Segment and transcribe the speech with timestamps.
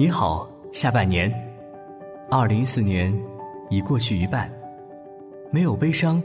[0.00, 1.30] 你好，下半年，
[2.30, 3.14] 二零一四年
[3.68, 4.50] 已过去一半，
[5.50, 6.22] 没有悲伤，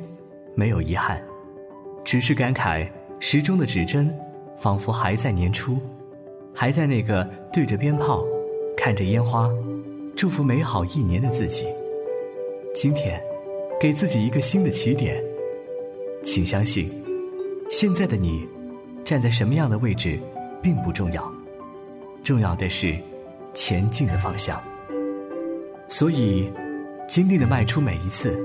[0.55, 1.21] 没有遗憾，
[2.01, 4.17] 只是感慨时钟的指针
[4.56, 5.78] 仿佛还在年初，
[6.53, 8.24] 还在那个对着鞭炮、
[8.78, 9.49] 看着烟花、
[10.15, 11.65] 祝福美好一年的自己。
[12.73, 13.21] 今天，
[13.78, 15.21] 给自己一个新的起点，
[16.23, 16.89] 请相信，
[17.70, 18.48] 现在的你
[19.03, 20.17] 站在什么样的位置
[20.62, 21.30] 并不重要，
[22.23, 22.95] 重要的是。
[23.55, 24.62] 前进的方向，
[25.88, 26.52] 所以
[27.08, 28.38] 坚定的迈出每一次，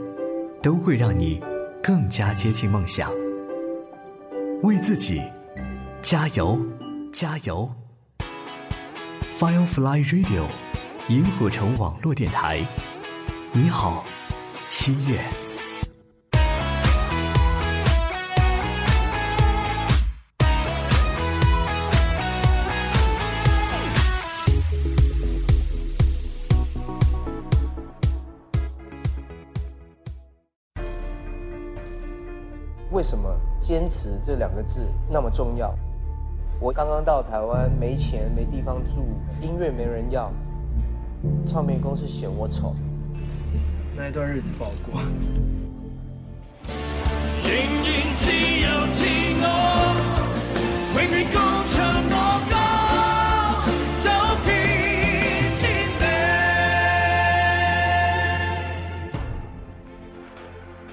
[0.62, 1.42] 都会让你
[1.82, 3.10] 更加接近梦想。
[4.62, 5.20] 为自己
[6.00, 6.58] 加油，
[7.12, 7.68] 加油
[9.38, 10.44] ！Firefly Radio，
[11.08, 12.64] 萤火虫网络电台，
[13.52, 14.04] 你好，
[14.68, 15.49] 七月。
[33.70, 35.72] 坚持这两个字那么重要？
[36.58, 40.32] 我刚刚到台湾，没钱没地方住，音乐没人要，
[41.46, 42.74] 唱片公司嫌我丑，
[43.96, 45.00] 那一段日子不好过。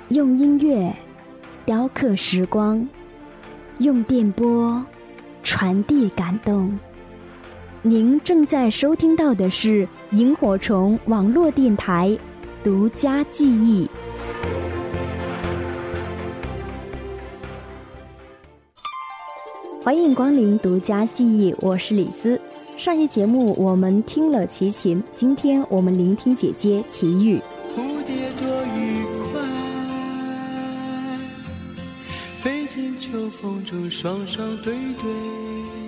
[0.09, 0.93] 用音乐。
[1.67, 2.87] 雕刻时光，
[3.79, 4.81] 用电波
[5.43, 6.79] 传递感动。
[7.81, 12.17] 您正在收听到的是萤火虫网络电台
[12.63, 13.85] 独家记忆。
[19.83, 22.39] 欢迎光临独家记忆，我是李斯。
[22.77, 27.41] 上一节目我们听了齐秦，今天我们聆听姐姐齐豫。
[33.39, 35.86] 风中双双对对，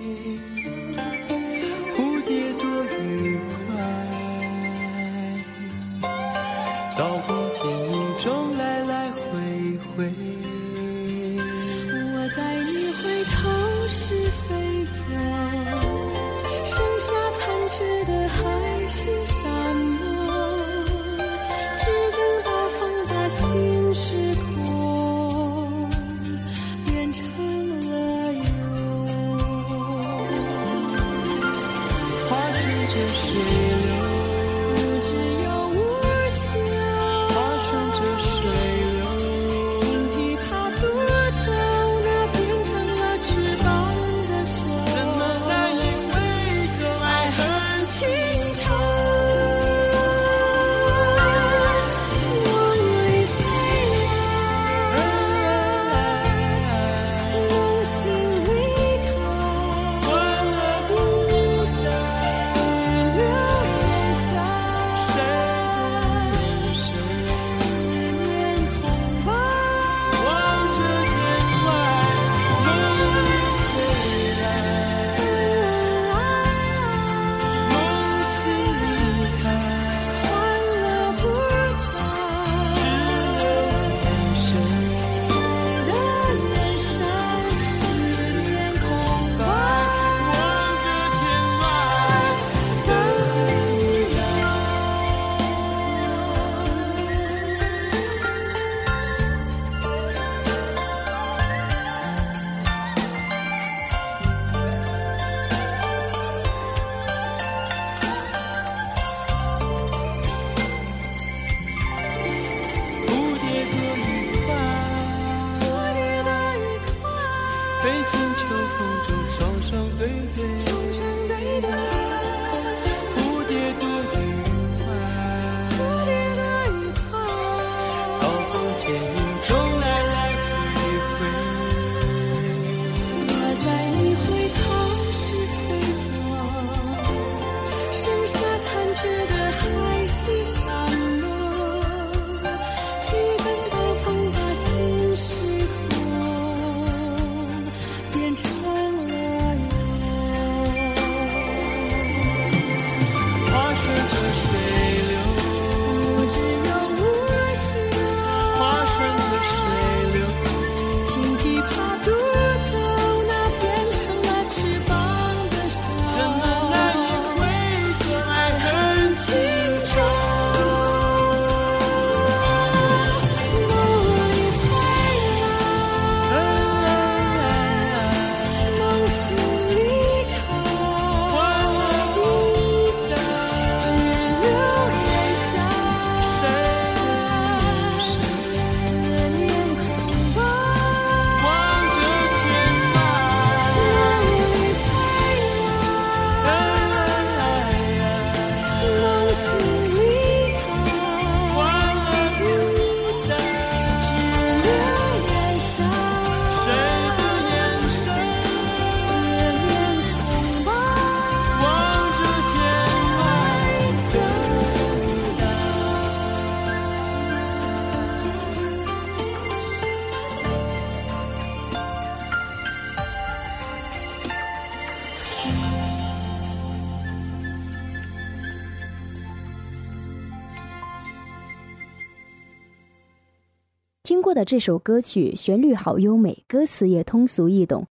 [234.44, 237.86] 这首歌曲，旋律好优美，歌词也通俗易懂，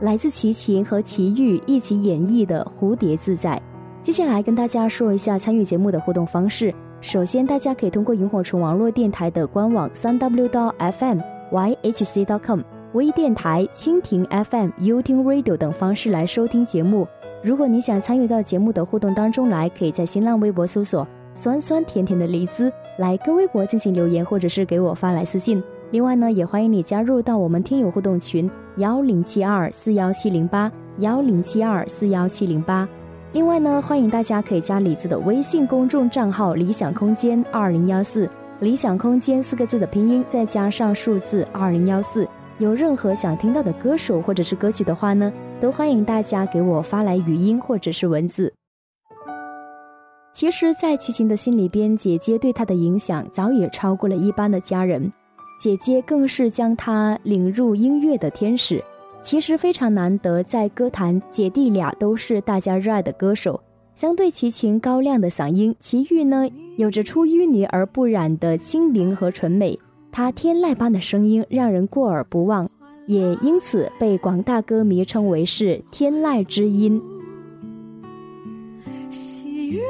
[0.00, 3.56] 来自齐秦和齐豫一起演绎的《蝴蝶自在》。
[4.02, 6.74] 接下来跟大家说一下参与节目的互动方式。
[7.00, 11.18] 首先，大家可以通过萤火虫网络电台的官网三 w 到 fm
[11.52, 12.60] yhc dot com、
[12.92, 17.06] 微电台、蜻蜓 FM、u 听 Radio 等方式来收听节目。
[17.42, 25.62] 如果你想参与到节目的互动当中来，可以在新浪微博搜索“酸酸甜甜的梨子”来跟微博进行留言，或者是给我发来私信。
[25.92, 32.86] 另外呢，也欢迎你加入到我们听友互动群幺零七二四幺七零八幺零七二四幺七零八。
[33.32, 38.28] 另外呢，欢迎大家可以加李子的微信公众账号“理想空间二零幺四”，
[38.60, 42.26] 理想空间四个字的拼音再加上数字二零幺四。
[42.58, 48.52] 有任何想听到的歌手或者是歌曲的话呢，都欢迎大家给我发来语音或者是文字。
[50.32, 55.10] 其实，在齐秦的心里边，姐姐对他的影响早已超过了一般的家人，
[55.60, 58.82] 姐姐更是将他领入音乐的天使。
[59.22, 63.60] 其实非常难得，在歌坛，姐弟俩都是大家热爱的歌手。
[63.94, 66.48] 相对齐秦高亮的嗓音，齐豫呢
[66.78, 69.78] 有着出淤泥而不染的清灵和纯美。
[70.10, 72.66] 她天籁般的声音让人过耳不忘，
[73.04, 76.98] 也因此被广大歌迷称为是天籁之音。
[79.10, 79.82] 喜悦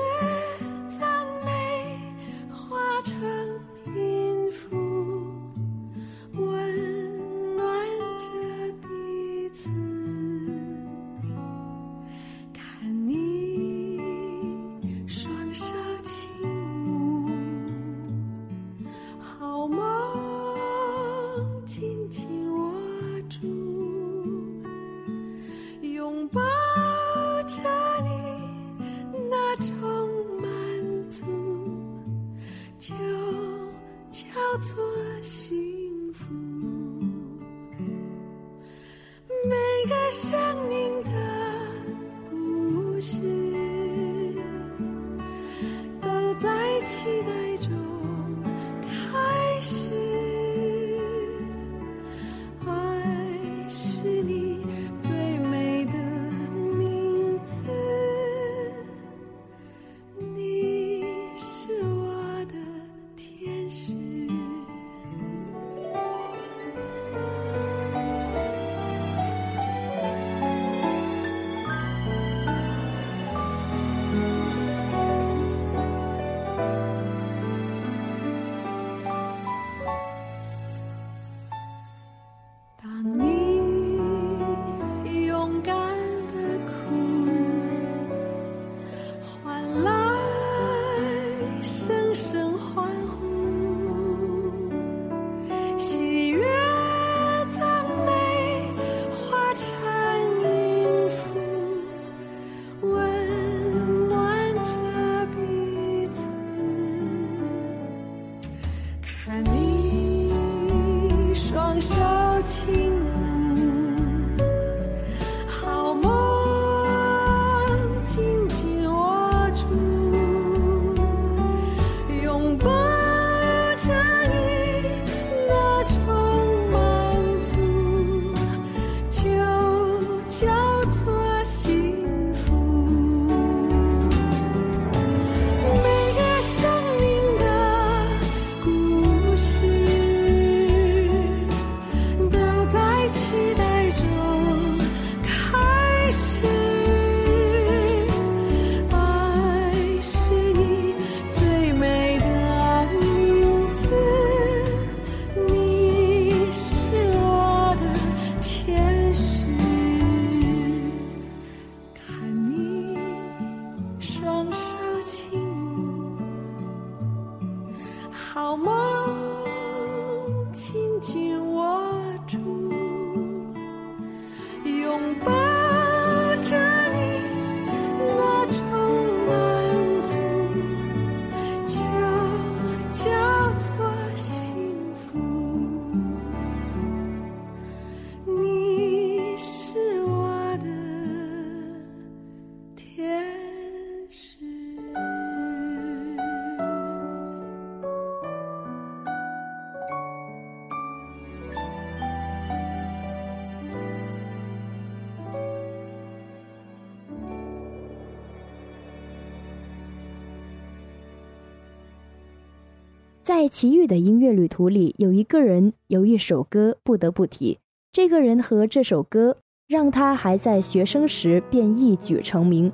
[213.30, 217.60] 在齐豫的音乐旅途里，有一个人，有一首歌不得不提。
[217.92, 219.36] 这个人和这首歌，
[219.68, 222.68] 让他还在学生时便一举成名。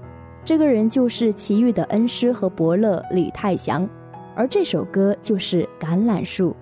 [0.47, 3.87] 这个人就是齐豫的恩师和伯乐李泰祥，
[4.35, 6.53] 而这首歌就是《橄榄树》。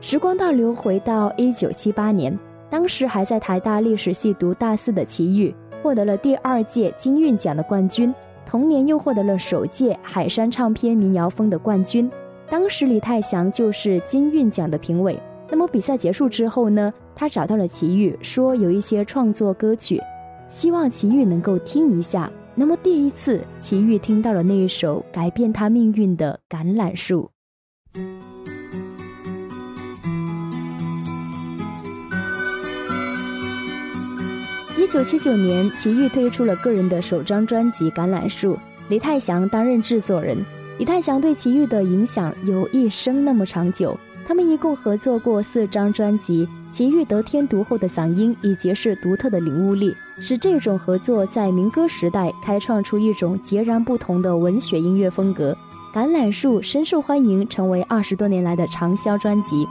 [0.00, 2.34] 时光倒流回到一九七八年，
[2.70, 8.14] 当时还在台大历史系读大四的齐豫，获得了第二届金韵奖的冠军，
[8.46, 12.10] 同年又获得了首届海山唱片民谣风的冠军。
[12.52, 15.18] 当时李泰祥就是金韵奖的评委。
[15.48, 19.98] 那么比赛结束之后呢，他找到了齐豫，说有一些创作歌曲，
[20.48, 22.30] 希望齐豫能够听一下。
[22.54, 27.30] 那么，第一次，齐豫听到了那一首改变他命运的《橄榄树》。
[34.76, 38.52] 一九七九年，齐豫推出了个人的首张专辑《橄榄树》，
[38.90, 40.36] 李泰祥担任制作人。
[40.78, 46.48] 李泰祥对齐豫的影响有一生那么长久，他们一共合作过四张专辑。
[46.72, 49.94] 齐豫得天独厚的嗓音以及是独特的领悟力。
[50.18, 55.56] 使这种合作在民歌时代开创出一种截然不同的文学音乐风格，
[55.96, 59.66] 《橄榄树》深受欢迎，成为二十多年来的畅销专辑。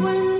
[0.00, 0.39] 这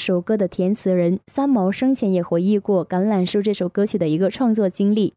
[0.00, 5.12] 首歌的填词人三毛生前也回忆过《橄榄树》这首歌曲的一个创作经历。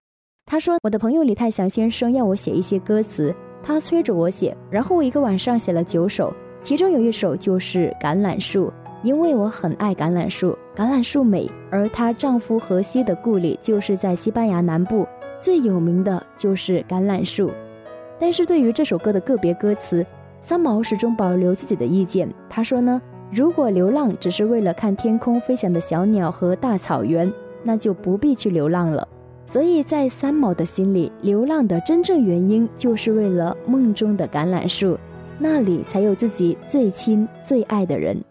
[0.45, 8.67] 他说：“我的朋友李泰祥先生要我写一些歌词，他催着我写，然后我一个晚上写了九首，其中有一首就是《橄榄树》，
[9.03, 11.49] 因为我很爱橄榄树，橄榄树美。
[11.71, 15.07] 而她丈夫荷西的故里就是在西班牙南部，
[15.39, 17.49] 最有名的就是橄榄树。
[18.19, 20.05] 但是对于这首歌的个别歌词，
[20.41, 22.27] 三毛始终保留自己的意见。
[22.49, 23.01] 他说呢。”
[23.33, 27.31] 如果流浪只是为了看天空飞翔的小鸟和大草原，
[27.63, 29.07] 那就不必去流浪了。
[29.47, 34.95] 所以在三毛的心里，流浪的真正原因就是为了梦中的橄榄树，
[35.39, 38.23] 那里才有自己最亲最爱的人。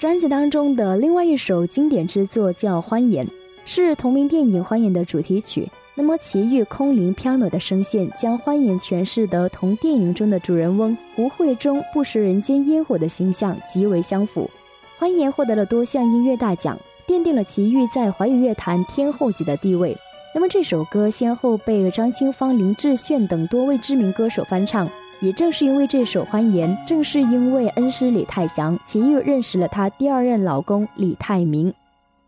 [0.00, 3.24] 专辑当中的另外一首经典之作叫《欢颜》，
[3.64, 5.68] 是同名电影《欢颜》的主题曲。
[5.96, 14.50] 那么，奇遇空灵飘渺的声线，将欢颜诠释的同电影中的主人翁吴慧中不食人间烟火的形象极为相符。
[14.98, 16.78] 欢颜获得了多项音乐大奖。
[17.06, 19.94] 奠定了齐豫在华语乐坛天后级的地位。
[20.34, 24.88] 那么这首歌先后被张清芳、林志炫等多位知名歌手翻唱。
[25.20, 31.74] 也正是因为这首《欢颜》，正是因为恩师李泰祥，齐豫认识了她第二任老公李泰明。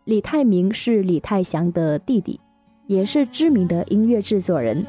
[0.03, 2.39] 李泰明是李泰祥的弟弟，
[2.87, 4.85] 也是知名的音乐制作人。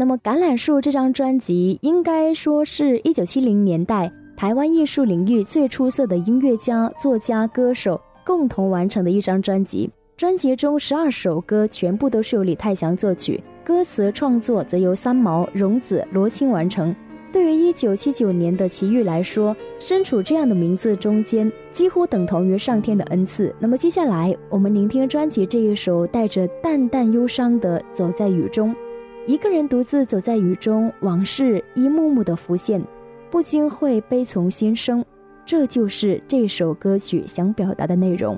[0.00, 9.90] 那么，《橄榄树》这张专辑应该说是一九七零年代台湾艺术领域最出色的音乐家、作家、歌手共同完成的一张专辑。
[10.16, 16.96] 专辑中十二首歌全部都是由李泰祥作曲，歌词创作则由三毛、荣子、罗青完成。
[17.30, 23.54] 对于一九七九年的齐豫来说，身处这样的名字中间，几乎等同于上天的恩赐。
[23.58, 28.74] 那么，接下来我们聆听专辑这一首带着淡淡忧伤的《走在雨中》。
[29.30, 32.82] 一个人独自走在雨中，往事一幕幕的浮现，
[33.30, 35.04] 不禁会悲从心生。
[35.46, 38.36] 这就是这首歌曲想表达的内容。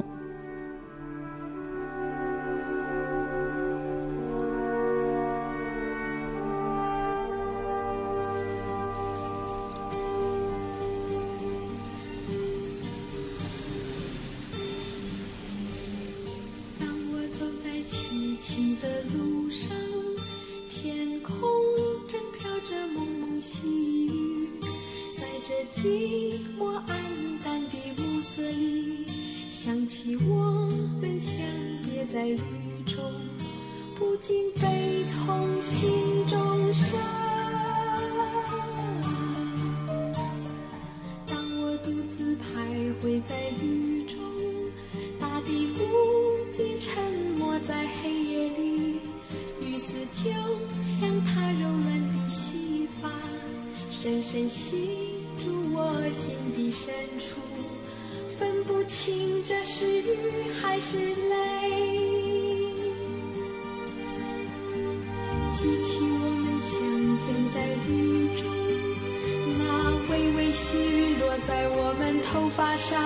[71.47, 73.03] 在我们头发上，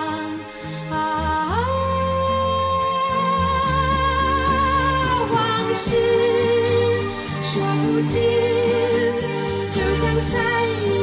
[0.91, 0.95] 啊，
[5.33, 5.35] 往
[5.75, 5.85] 事
[7.41, 8.15] 说不尽，
[9.73, 10.33] 就像山
[10.85, 10.96] 一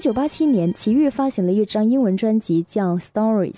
[0.00, 3.52] 一九八七年，齐豫发行了一张英文专辑，叫《Stories》，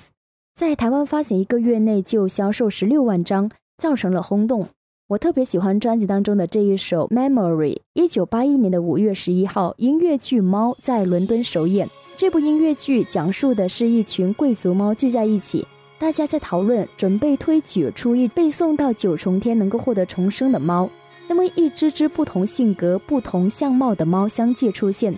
[0.56, 4.66] 在台湾发行一个月内就销售十六万张，造成了轰动。
[5.06, 7.74] 我特别喜欢专辑当中的这一首《Memory》。
[7.94, 11.88] 一九八一年的五月十一号，音乐剧《猫》在伦敦首演。
[12.16, 15.64] 这部音乐剧讲述的是一群贵族猫聚在一起，
[16.00, 20.90] 大家在讨论准备推举出一被送到九重天能够获得重生的猫。
[21.28, 25.14] 那么，一只只不同性格、不同相貌的猫相继出现。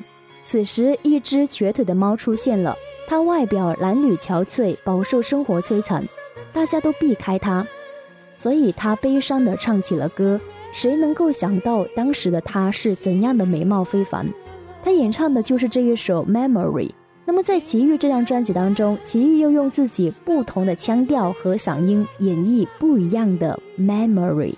[0.47, 2.77] 此时，一只瘸腿的猫出现了，
[3.09, 6.05] 它外表褴褛憔悴，饱受生活摧残，
[6.53, 7.67] 大家都避开它，
[8.37, 10.41] 所以它悲伤地唱起了歌。
[10.73, 14.27] 谁能够想到当时的它是怎样的美貌非凡？
[14.85, 16.89] 他演唱的就是这一首《Memory》。
[17.25, 24.53] 那么在《奇遇》这张专辑当中，奇遇又用自己不同的腔调和嗓音演绎不一样的《Memory》。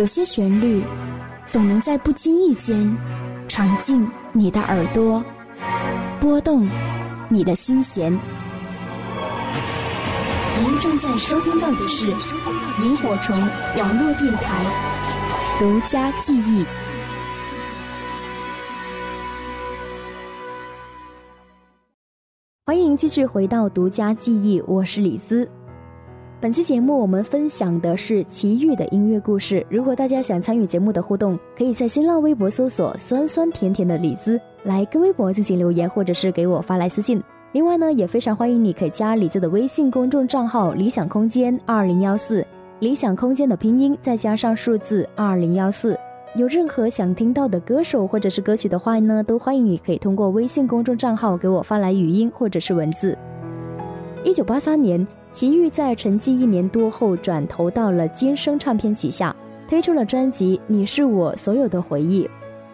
[0.00, 0.82] 有些旋律，
[1.50, 2.96] 总能在不经意间
[3.48, 5.22] 闯进你的耳朵，
[6.18, 6.66] 拨动
[7.28, 8.10] 你的心弦。
[10.62, 12.06] 您正在收听到的是
[12.82, 13.38] 萤火虫
[13.76, 16.64] 网络电台独家记忆。
[22.64, 25.46] 欢迎继续回到独家记忆，我是李兹。
[26.40, 29.64] 本期节目我们分享的是奇遇的音乐故事。
[29.68, 37.22] 如果大家想参与节目的互动，可以在新浪微博搜索“酸酸甜甜的李子”来跟微博进行留言，或者是给我发来私信。
[37.52, 42.42] 另外呢，也非常欢迎你可以加李子的微信公众账号“理想空间二零幺四”，
[42.80, 45.94] 理想空间的拼音再加上数字二零幺四。
[46.36, 53.14] 有任何想听到的歌手或者是歌曲的话呢，都欢迎你可以通过微信公众账号给我发来语音或者是文字。
[54.24, 55.06] 一九八三年。
[55.32, 59.34] 齐豫在沉寂一年多后，转投到了金声唱片旗下，
[59.68, 62.24] 推出了专辑《你是我所有的回忆》。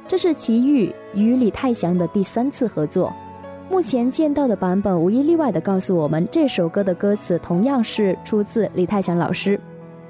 [0.08, 3.12] 这是齐豫与李泰祥的第三次合作。
[3.68, 9.60] 目前见到的版本无一例外的告诉我们，这首歌的歌词同样是出自李泰祥老师。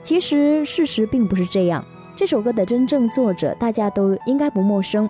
[0.02, 5.08] 其实事实并不是这样，这首歌的真正作者大家都应该不陌生，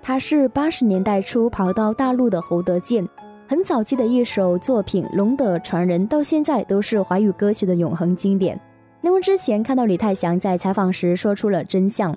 [0.00, 3.06] 他是八十年代初跑到大陆的侯德健。
[3.48, 8.60] 很早期的一首作品《龙的传人》，到现在都是华语歌曲的永恒经典。
[9.00, 12.16] 那么之前看到李泰祥在采访时说出了真相，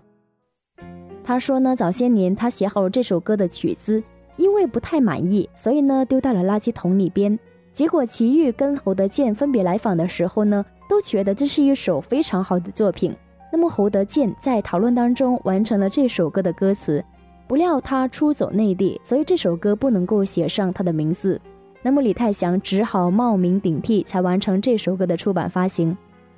[1.24, 4.02] 他说呢，早些年他写好了这首歌的曲子，
[4.38, 7.38] 因为不太满意，所以呢丢到了垃圾桶里边。
[7.72, 13.16] 结果齐豫跟侯德健分别来访的时候呢，都觉得这是一首非常好的作品。
[13.52, 17.06] 那么侯德健在讨论当中完成了这首歌的歌词。
[17.50, 21.42] 不料他出走内地，所以这首歌不能够写上他的名字。
[21.82, 25.98] 那么李泰祥只好冒名顶替，才完成这首歌的出版发行。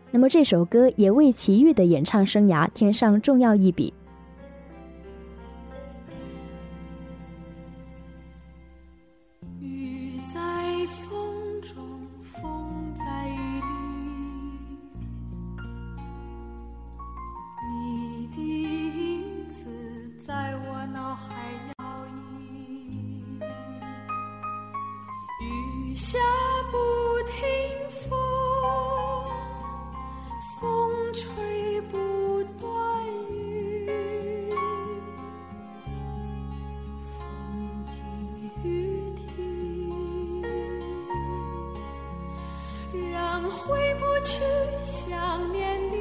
[0.10, 3.94] 那么这首歌也为齐豫的演唱生涯添上重要一笔。
[31.14, 32.70] 吹不断
[33.30, 34.50] 雨。
[37.18, 37.94] 风停
[38.64, 38.70] 雨
[39.36, 40.42] 停，
[43.12, 44.34] 让回不去
[44.84, 45.98] 想念的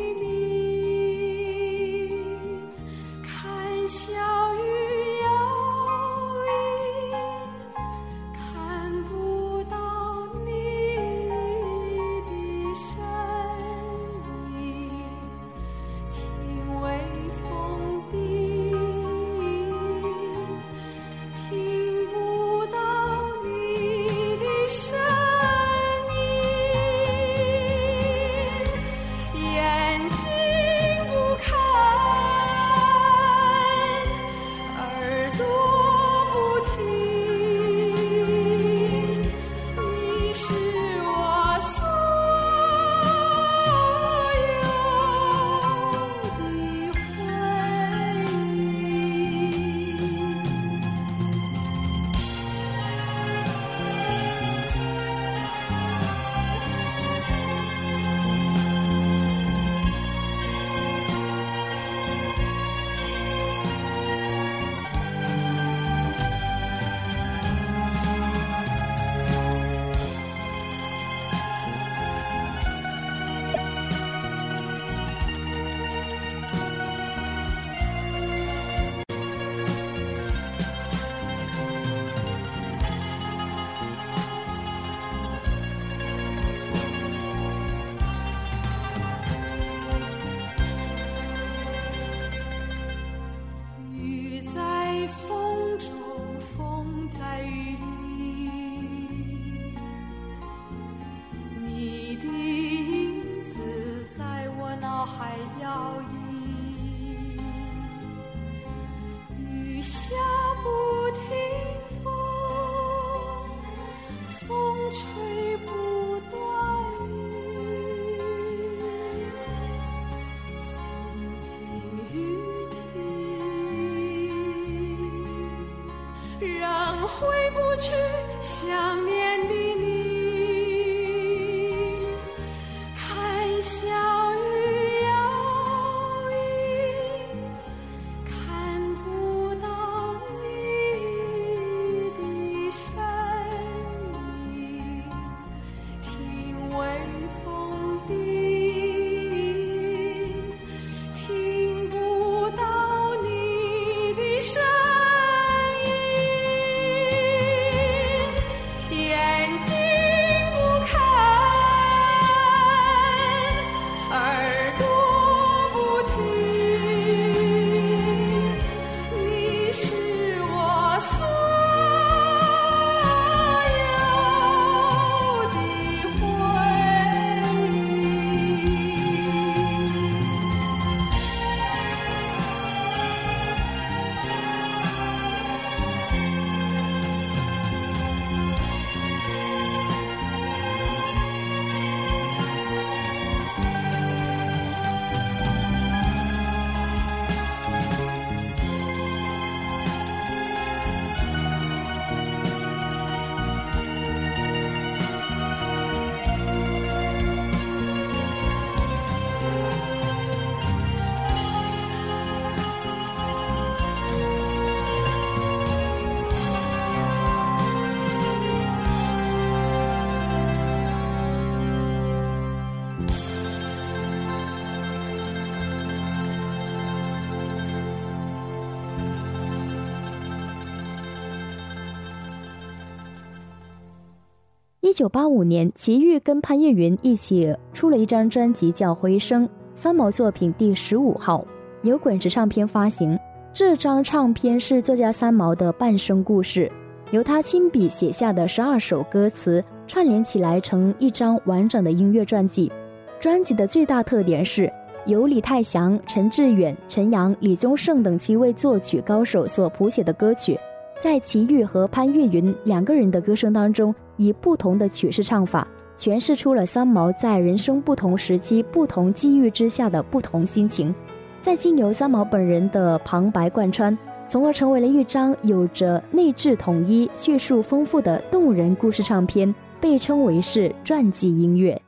[235.01, 241.43] 九八五年，齐豫跟潘越云一起出了一张专辑，叫《回声》，三毛作品第十五号，
[241.81, 243.19] 由滚石唱片发行。
[243.55, 246.71] 这张唱片是作家三毛的半生故事，
[247.13, 252.71] 由他亲笔写下的十二首歌词串联起来成一张完整的音乐传记。
[253.19, 254.71] 专辑的最大特点是
[255.07, 260.61] 由李泰祥、陈志远、陈扬、李宗盛等七位作曲高手所谱写的歌曲，
[261.01, 265.67] 在齐豫和潘越云两个人的歌声当中以不同的曲式唱法，
[265.97, 270.95] 诠释出了三毛在人生不同时期、不同际遇之下的不同心情。
[271.41, 273.97] 再经由三毛本人的旁白贯穿，
[274.29, 281.81] 从而成为了一张有着内置统一、叙述丰富的动人故事唱片，被称为是传记音乐。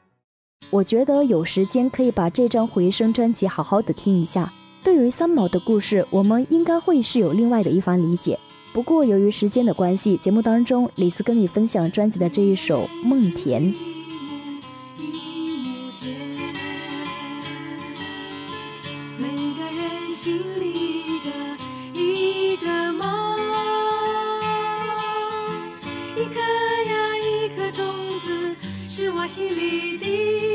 [0.70, 4.50] 我觉得有时间可以把这张回声专辑好好的听一下。
[4.82, 8.38] 对于三毛的故事，我们应该会是有另外的一番理解。
[8.72, 13.62] 不过由于时间的关系，节目当中李斯跟你分享专辑的这一首《梦田》。
[29.28, 30.51] 心里的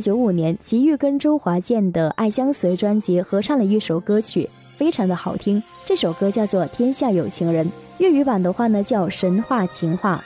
[0.00, 5.62] 九五年，齐豫跟周华健的《爱相随》专辑合唱了一首歌曲，非常的好听。
[5.84, 7.66] 这首歌叫做《天下有情人》，
[7.98, 10.22] 粤语版的话呢叫《神话情话》，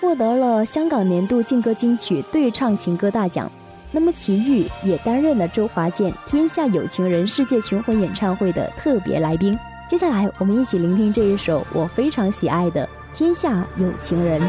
[0.00, 3.50] 获得了香港年度劲歌金曲对唱情歌大奖。
[3.90, 9.58] 那么齐豫也担任了周华健《天下有情人》世界巡回演唱会的特别来宾。
[9.88, 14.40] 接下来，我们一起聆听这一首我非常喜爱的《天下有情人》。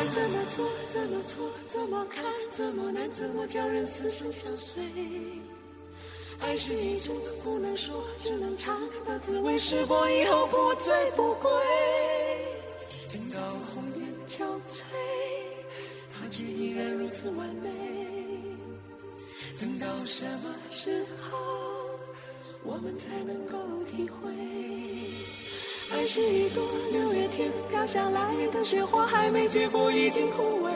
[2.55, 4.83] 怎么难，怎么叫人死生相随？
[6.39, 11.49] 爱是一种不能说，只能尝的滋味，试过以后不醉不归。
[13.11, 13.41] 等到
[13.73, 14.83] 红颜憔悴，
[16.11, 17.71] 它却依然如此完美。
[19.59, 21.35] 等到什么时候，
[22.63, 24.29] 我们才能够体会？
[25.91, 30.71] 爱是一朵六月天飘下来的雪花，还没结果已经枯萎。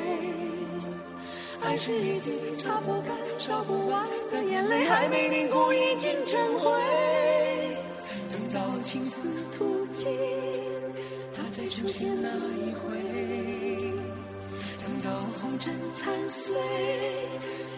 [1.68, 6.72] 爱是一滴擦不干、烧不完的眼泪，还没凝固已经成灰。
[8.32, 10.08] 等到青丝吐尽，
[11.36, 12.96] 它才出现那一回；
[14.82, 15.12] 等到
[15.42, 16.56] 红尘残碎，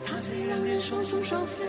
[0.05, 1.65] 它才让人双宿双飞。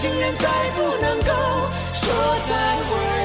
[0.00, 1.32] 情人再不能够
[1.92, 2.14] 说
[2.48, 3.17] 再会。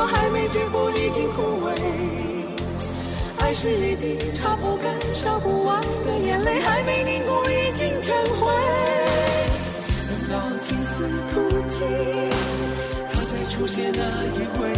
[0.00, 1.74] 我还没结果，已经枯萎。
[3.40, 8.46] 爱是一滴擦不干、烧不完的眼泪，还没凝固，已经成灰。
[10.06, 11.02] 等到青丝
[11.34, 11.84] 吐尽，
[13.12, 14.00] 它再出现那
[14.38, 14.70] 一回；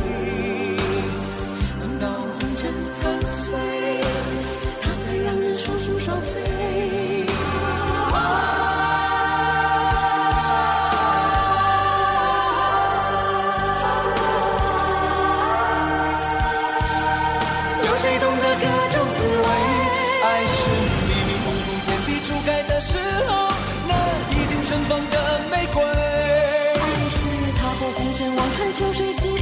[28.81, 29.40] 秋水起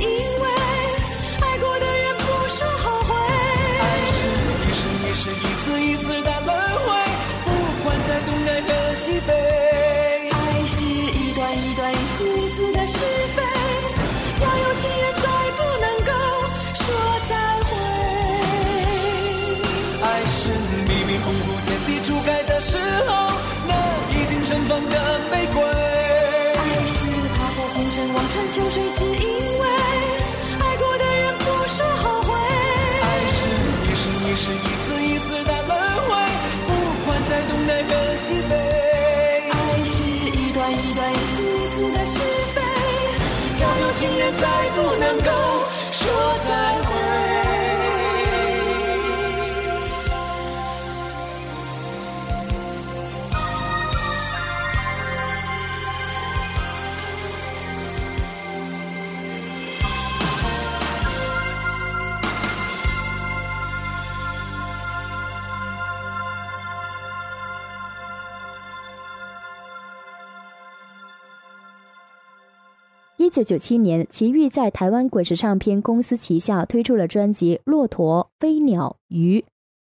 [73.38, 79.38] 九九七年，齐豫在台湾滚石唱片公司旗下推出了专辑《骆驼、飞鸟、鱼》。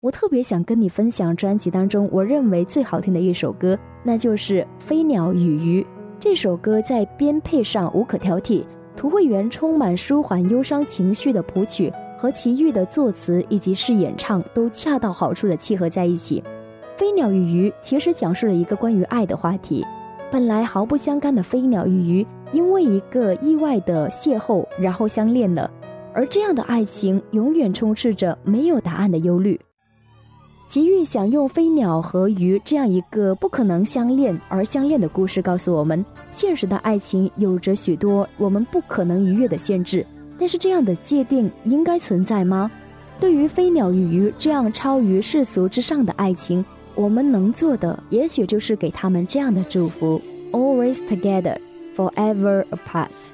[0.03, 5.83] 我特别想跟你分享专辑当中我认为最好听的一首歌，那就是《飞鸟与鱼》。
[6.21, 16.43] 这首歌在编配上无可挑剔，涂慧源充满舒缓忧伤情绪的谱曲和齐豫的作词以及是演唱都恰到好处的契合在一起。
[16.99, 19.83] 《飞鸟与鱼》其实讲述了一个关于爱的话题，
[20.31, 22.27] 本来毫不相干的飞鸟与鱼。
[22.53, 25.71] 因为一个意外的邂逅，然后相恋了，
[26.13, 29.61] 而这样的爱情永远充斥着没有答案的忧虑。
[30.69, 40.07] 奇遇想用飞鸟和鱼这样一个不可能相恋而相恋的故事，告诉我们，现实的爱情有着许多我们不可能逾越的限制。
[40.39, 42.71] 但是，这样的界定应该存在吗？
[43.19, 50.21] 对于飞鸟与鱼这样超于世俗之上的爱情，我们能做的，也许就是给他们这样的祝福
[50.53, 51.57] ：Always together,
[51.99, 53.33] forever apart。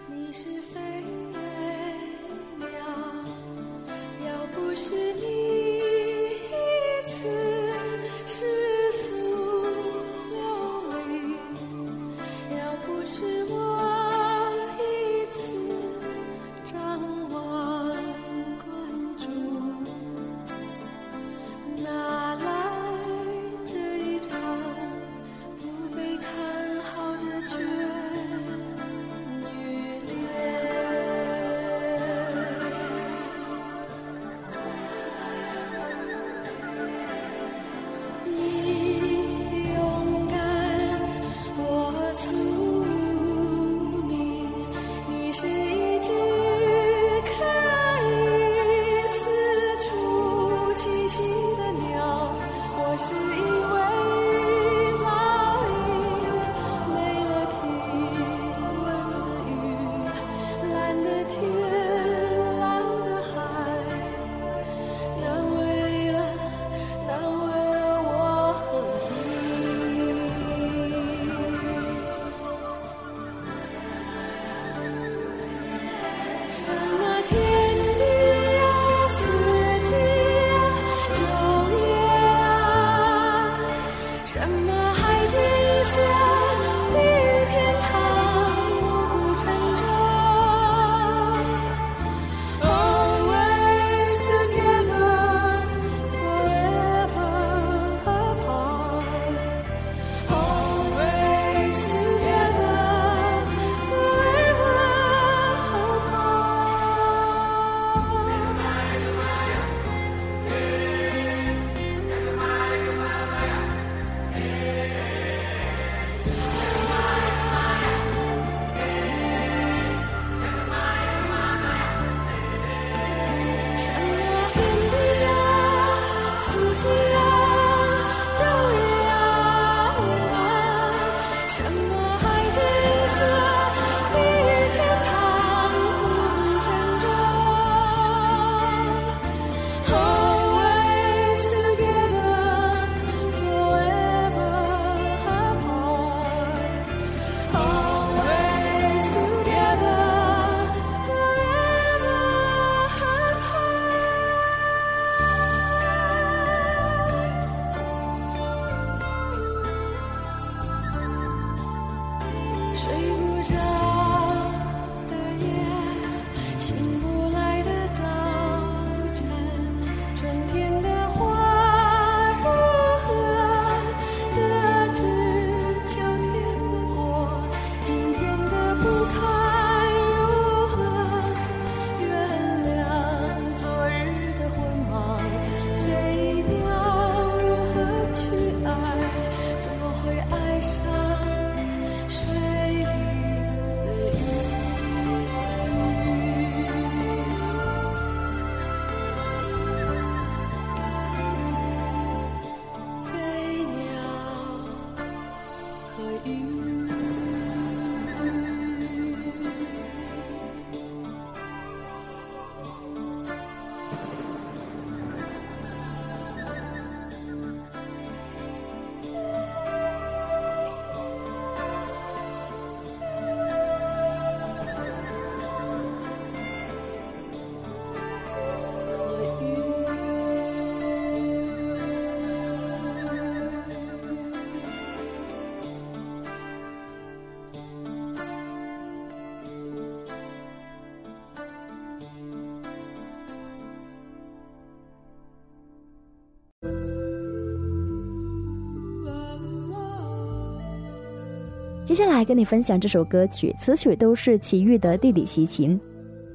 [251.95, 255.81] 接下来跟你分享这首歌曲，词曲都是齐豫的弟弟齐秦。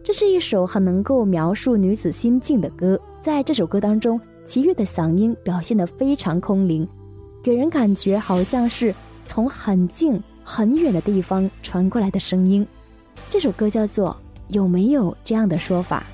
[0.01, 2.97] 这是一首很能够描述女子心境的歌。
[3.21, 6.87] 在这首歌当中，齐豫的嗓音表现得非常空灵，
[7.43, 8.95] 给人感觉好像是
[9.25, 12.65] 从很近很远的地方传过来的声音。
[13.29, 14.11] 这首歌叫做
[14.47, 16.05] 《有没有这样的说法》。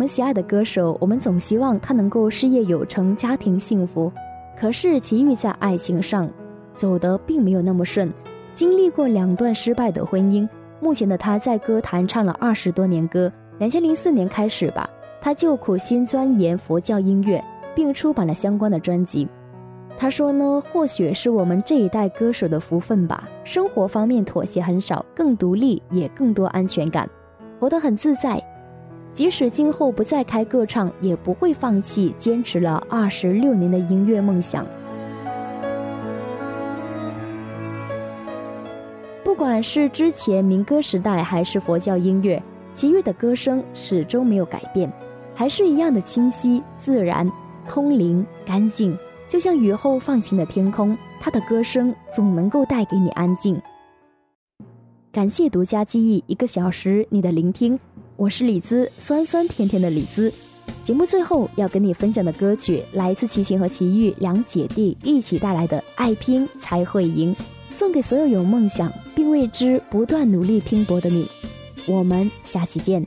[0.00, 4.10] 我们喜爱的歌手，我们总希望他能够事业有成、家庭幸福。
[4.58, 6.26] 可是齐豫在爱情上
[6.74, 8.10] 走得并没有那么顺，
[8.54, 10.48] 经历过两段失败的婚姻。
[10.80, 14.88] 目前的他在歌坛唱了二十多年歌，两千零四年开始吧，
[15.20, 17.44] 他就苦心钻研佛教音乐，
[17.74, 19.28] 并出版了相关的专辑。
[19.98, 27.06] 他说呢，或许是我们这一代歌手的福分吧，生活方面妥协很少，更独立，也更多安全感，
[27.60, 28.42] 活得很自在。
[29.12, 34.66] 即使今后不再开歌唱，也不会放弃坚持了二十六年的音乐梦想。
[39.24, 42.42] 不管是之前民歌时代，还是佛教音乐，
[42.72, 44.90] 齐豫的歌声始终没有改变，
[45.34, 47.30] 还是一样的清晰、自然、
[47.68, 48.96] 空灵、干净。
[49.28, 53.60] 就像雨后放晴的天空，他的歌声总能够带给你安静。
[55.12, 57.78] 感谢独家记忆一个小时你的聆听，
[58.20, 60.30] 我是李兹，酸酸甜甜的李兹。
[60.84, 67.34] 节目最后要跟你分享的歌曲来自齐秦和齐豫两姐弟一起带来的《爱拼才会赢》，
[67.74, 71.26] 送给所有有梦想并为之不断努力拼搏的你。
[71.86, 73.06] 我们下期见。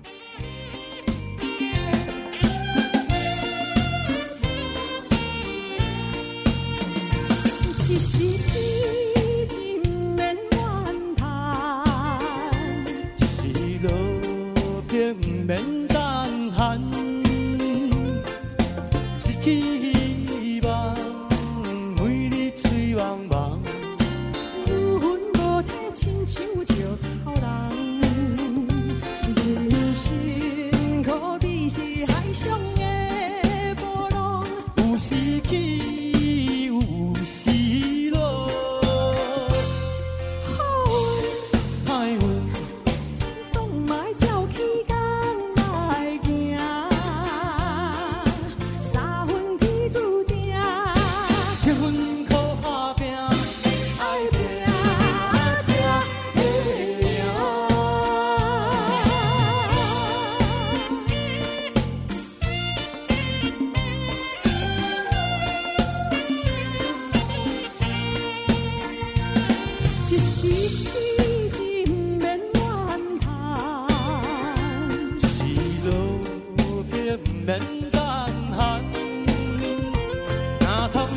[15.47, 15.82] mình